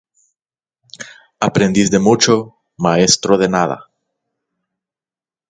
[1.39, 3.77] Aprendiz de mucho, maestro de nada